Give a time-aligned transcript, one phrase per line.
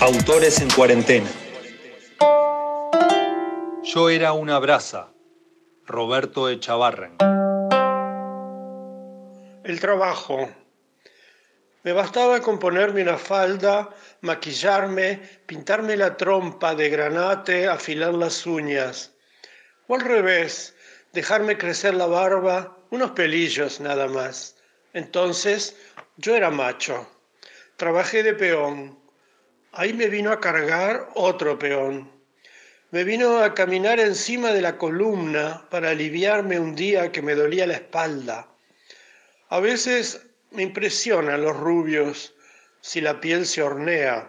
[0.00, 1.28] Autores en cuarentena.
[3.84, 5.12] Yo era una brasa.
[5.84, 7.18] Roberto Echavarren.
[9.62, 10.48] El trabajo.
[11.82, 13.90] Me bastaba con ponerme una falda,
[14.22, 19.12] maquillarme, pintarme la trompa de granate, afilar las uñas.
[19.86, 20.74] O al revés,
[21.12, 24.56] dejarme crecer la barba, unos pelillos nada más.
[24.94, 25.76] Entonces
[26.16, 27.06] yo era macho.
[27.76, 28.99] Trabajé de peón.
[29.72, 32.10] Ahí me vino a cargar otro peón.
[32.90, 37.68] Me vino a caminar encima de la columna para aliviarme un día que me dolía
[37.68, 38.48] la espalda.
[39.48, 42.34] A veces me impresionan los rubios
[42.80, 44.28] si la piel se hornea.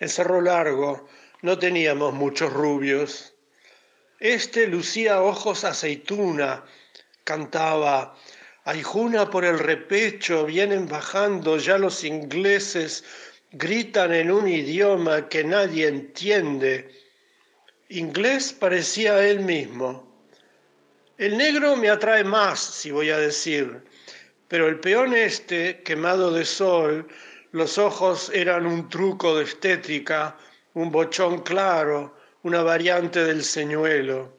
[0.00, 1.08] En Cerro Largo
[1.42, 3.34] no teníamos muchos rubios.
[4.18, 6.64] Este lucía ojos aceituna,
[7.22, 8.16] cantaba,
[8.66, 13.04] Aijuna por el repecho, vienen bajando ya los ingleses,
[13.54, 16.90] gritan en un idioma que nadie entiende.
[17.88, 20.12] Inglés parecía él mismo.
[21.18, 23.84] El negro me atrae más, si voy a decir,
[24.48, 27.06] pero el peón este, quemado de sol,
[27.52, 30.36] los ojos eran un truco de estética,
[30.74, 34.36] un bochón claro, una variante del señuelo.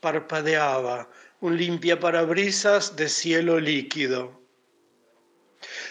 [0.00, 1.10] Parpadeaba,
[1.40, 4.40] un limpiaparabrisas de cielo líquido.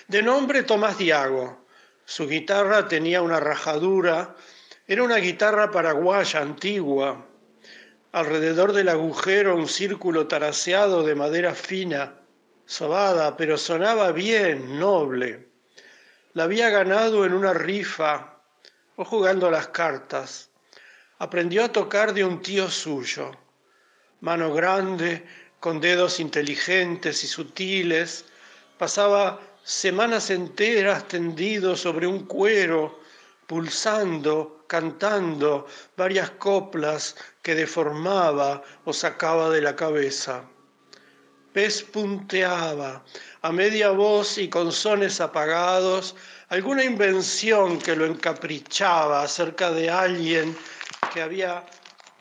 [0.08, 1.63] De nombre Tomás Diago,
[2.14, 4.36] su guitarra tenía una rajadura,
[4.86, 7.26] era una guitarra paraguaya antigua.
[8.12, 12.14] Alrededor del agujero un círculo taraseado de madera fina,
[12.68, 15.48] sobada, pero sonaba bien, noble.
[16.34, 18.38] La había ganado en una rifa
[18.96, 20.52] o jugando las cartas.
[21.18, 23.32] Aprendió a tocar de un tío suyo.
[24.22, 25.26] Mano grande,
[25.60, 28.26] con dedos inteligentes y sutiles,
[28.78, 33.00] pasaba semanas enteras tendido sobre un cuero,
[33.48, 40.44] pulsando, cantando varias coplas que deformaba o sacaba de la cabeza.
[41.54, 43.04] Pespunteaba
[43.44, 46.16] a media voz y con sones apagados
[46.50, 50.58] alguna invención que lo encaprichaba acerca de alguien
[51.14, 51.64] que había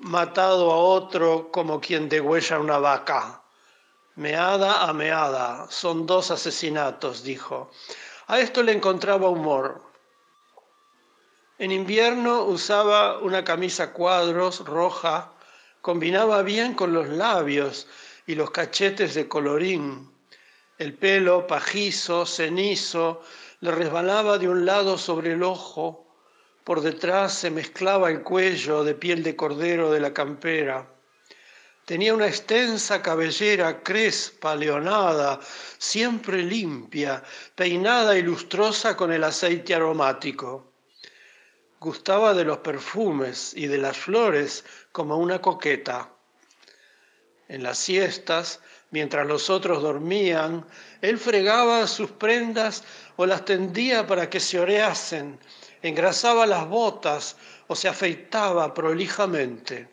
[0.00, 3.41] matado a otro como quien degüella una vaca.
[4.16, 7.70] Meada a meada, son dos asesinatos, dijo.
[8.26, 9.82] A esto le encontraba humor.
[11.58, 15.32] En invierno usaba una camisa cuadros roja,
[15.80, 17.86] combinaba bien con los labios
[18.26, 20.12] y los cachetes de colorín.
[20.76, 23.22] El pelo pajizo, cenizo,
[23.60, 26.06] le resbalaba de un lado sobre el ojo,
[26.64, 30.88] por detrás se mezclaba el cuello de piel de cordero de la campera.
[31.84, 35.40] Tenía una extensa cabellera crespa, leonada,
[35.78, 37.24] siempre limpia,
[37.56, 40.72] peinada y lustrosa con el aceite aromático.
[41.80, 46.08] Gustaba de los perfumes y de las flores como una coqueta.
[47.48, 48.60] En las siestas,
[48.92, 50.64] mientras los otros dormían,
[51.00, 52.84] él fregaba sus prendas
[53.16, 55.40] o las tendía para que se oreasen,
[55.82, 59.88] engrasaba las botas o se afeitaba prolijamente.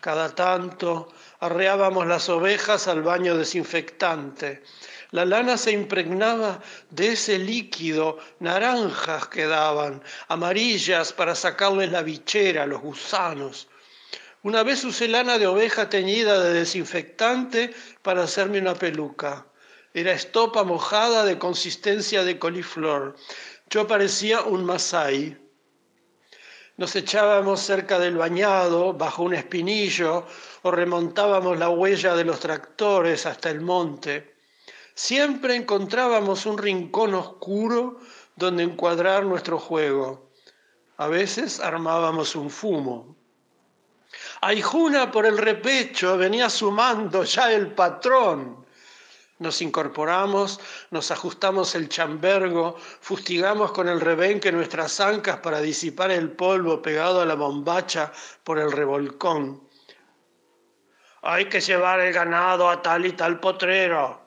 [0.00, 4.62] Cada tanto arreábamos las ovejas al baño desinfectante.
[5.10, 12.80] La lana se impregnaba de ese líquido, naranjas quedaban, amarillas para sacarles la bichera, los
[12.80, 13.68] gusanos.
[14.42, 19.46] Una vez usé lana de oveja teñida de desinfectante para hacerme una peluca.
[19.92, 23.16] Era estopa mojada de consistencia de coliflor.
[23.68, 25.36] Yo parecía un masái.
[26.80, 30.24] Nos echábamos cerca del bañado, bajo un espinillo,
[30.62, 34.34] o remontábamos la huella de los tractores hasta el monte.
[34.94, 38.00] Siempre encontrábamos un rincón oscuro
[38.34, 40.30] donde encuadrar nuestro juego.
[40.96, 43.14] A veces armábamos un fumo.
[44.40, 48.64] Aijuna por el repecho venía sumando ya el patrón.
[49.40, 56.32] Nos incorporamos, nos ajustamos el chambergo, fustigamos con el rebenque nuestras ancas para disipar el
[56.32, 58.12] polvo pegado a la bombacha
[58.44, 59.66] por el revolcón.
[61.22, 64.20] Hay que llevar el ganado a tal y tal potrero.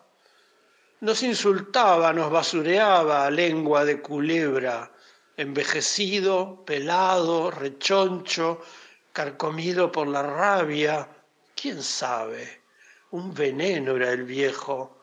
[1.02, 4.92] Nos insultaba, nos basureaba, lengua de culebra,
[5.38, 8.64] envejecido, pelado, rechoncho,
[9.12, 11.08] carcomido por la rabia.
[11.56, 12.64] ¿Quién sabe?
[13.12, 15.03] Un veneno era el viejo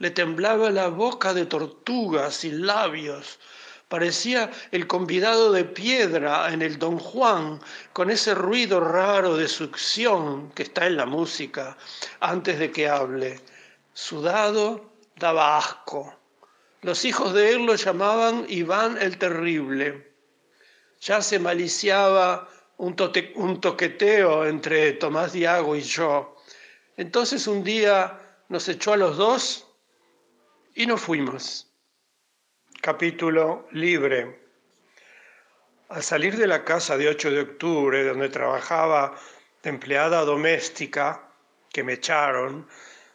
[0.00, 3.38] le temblaba la boca de tortugas y labios.
[3.86, 7.60] Parecía el convidado de piedra en el Don Juan,
[7.92, 11.76] con ese ruido raro de succión que está en la música
[12.20, 13.40] antes de que hable.
[13.92, 16.16] Sudado daba asco.
[16.80, 20.14] Los hijos de él lo llamaban Iván el Terrible.
[21.02, 22.48] Ya se maliciaba
[22.78, 22.96] un,
[23.34, 26.36] un toqueteo entre Tomás Diago y yo.
[26.96, 28.18] Entonces un día
[28.48, 29.66] nos echó a los dos
[30.74, 31.72] y nos fuimos.
[32.80, 34.40] Capítulo libre.
[35.88, 39.16] Al salir de la casa de 8 de octubre, donde trabajaba
[39.62, 41.28] de empleada doméstica,
[41.72, 42.68] que me echaron,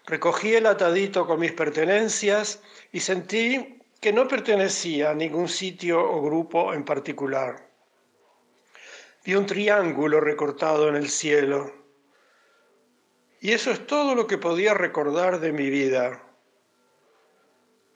[0.05, 2.61] recogí el atadito con mis pertenencias
[2.91, 7.69] y sentí que no pertenecía a ningún sitio o grupo en particular.
[9.23, 11.73] Vi un triángulo recortado en el cielo.
[13.39, 16.24] Y eso es todo lo que podía recordar de mi vida.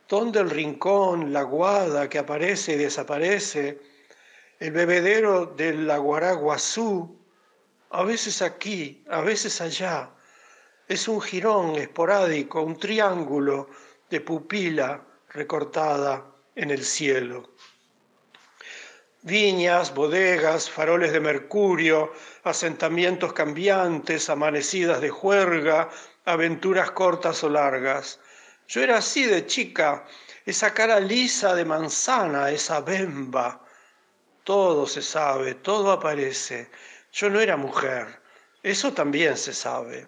[0.09, 3.79] Donde el rincón, la guada que aparece y desaparece,
[4.59, 7.15] el bebedero del Guaraguazú,
[7.91, 10.09] a veces aquí, a veces allá.
[10.87, 13.69] Es un jirón esporádico, un triángulo
[14.09, 16.25] de pupila recortada
[16.55, 17.51] en el cielo.
[19.21, 22.13] Viñas, bodegas, faroles de mercurio,
[22.43, 25.89] asentamientos cambiantes, amanecidas de juerga,
[26.25, 28.19] aventuras cortas o largas.
[28.69, 30.05] Yo era así de chica,
[30.45, 33.65] esa cara lisa de manzana, esa bemba,
[34.43, 36.69] todo se sabe, todo aparece.
[37.11, 38.21] Yo no era mujer,
[38.61, 40.07] eso también se sabe.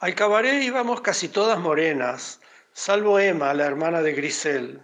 [0.00, 2.42] Al cabaret íbamos casi todas morenas,
[2.74, 4.82] salvo Emma, la hermana de Grisel.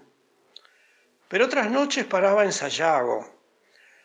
[1.29, 3.39] Pero otras noches paraba en Sayago.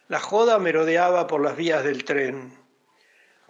[0.10, 2.63] La joda merodeaba por las vías del tren.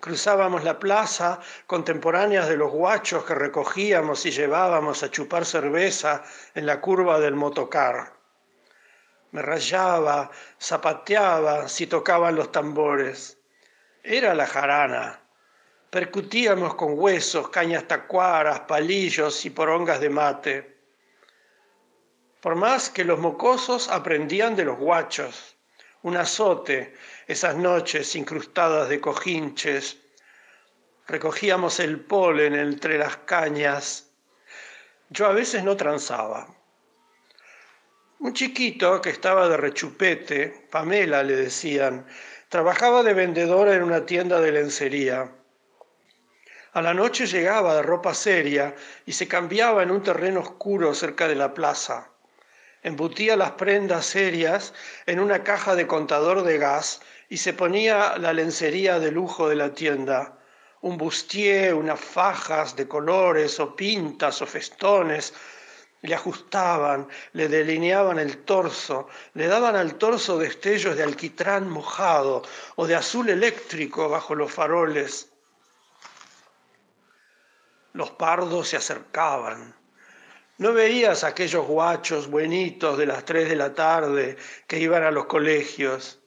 [0.04, 6.24] Cruzábamos la plaza, contemporáneas de los guachos que recogíamos y llevábamos a chupar cerveza
[6.54, 8.24] en la curva del motocar
[9.34, 10.30] me rayaba,
[10.62, 13.40] zapateaba si tocaban los tambores.
[14.04, 15.20] Era la jarana.
[15.90, 20.78] Percutíamos con huesos, cañas tacuaras, palillos y porongas de mate.
[22.42, 25.58] Por más que los mocosos aprendían de los guachos.
[26.04, 26.94] Un azote,
[27.28, 29.98] esas noches incrustadas de cojinches.
[31.08, 34.12] Recogíamos el polen entre las cañas.
[35.10, 36.48] Yo a veces no transaba.
[38.20, 42.06] Un chiquito que estaba de rechupete, Pamela le decían,
[42.50, 45.32] trabajaba de vendedora en una tienda de lencería.
[46.74, 48.76] A la noche llegaba de ropa seria
[49.06, 52.13] y se cambiaba en un terreno oscuro cerca de la plaza.
[52.84, 54.74] Embutía las prendas serias
[55.06, 59.56] en una caja de contador de gas y se ponía la lencería de lujo de
[59.56, 60.38] la tienda,
[60.82, 65.34] un bustier, unas fajas de colores o pintas o festones
[66.04, 72.44] le ajustaban, le delineaban el torso, le daban al torso destellos de alquitrán mojado
[72.76, 75.32] o de azul eléctrico bajo los faroles.
[77.94, 79.74] Los pardos se acercaban.
[80.58, 85.26] No veías aquellos guachos buenitos de las tres de la tarde que iban a los
[85.26, 86.20] colegios.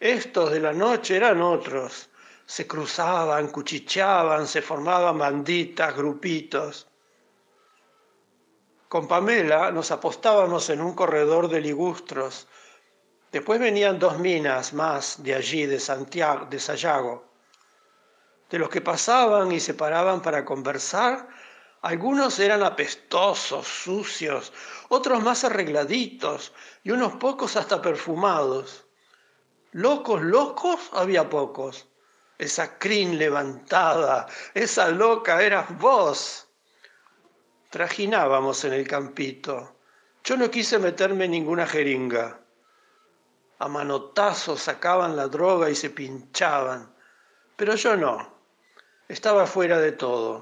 [0.00, 2.10] Estos de la noche eran otros.
[2.44, 6.88] Se cruzaban, cuchicheaban, se formaban banditas, grupitos.
[8.88, 12.48] Con Pamela nos apostábamos en un corredor de ligustros.
[13.30, 17.24] Después venían dos minas más de allí, de Santiago, de Sayago.
[18.48, 21.28] De los que pasaban y se paraban para conversar,
[21.86, 24.52] algunos eran apestosos, sucios,
[24.88, 26.52] otros más arregladitos
[26.82, 28.86] y unos pocos hasta perfumados.
[29.70, 31.86] Locos, locos, había pocos.
[32.38, 36.48] Esa crin levantada, esa loca eras vos
[37.70, 39.76] trajinábamos en el campito.
[40.24, 42.40] Yo no quise meterme en ninguna jeringa.
[43.60, 46.92] A manotazos sacaban la droga y se pinchaban.
[47.54, 48.34] Pero yo no.
[49.06, 50.40] Estaba fuera de todo,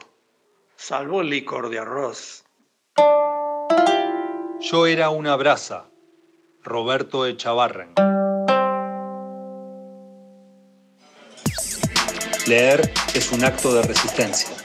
[0.76, 2.44] salvo el licor de arroz.
[4.60, 5.90] Yo era una brasa.
[6.62, 7.92] Roberto Echavarren.
[12.46, 14.63] Leer es un acto de resistencia.